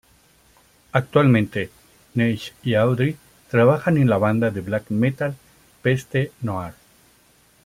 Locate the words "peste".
5.83-6.31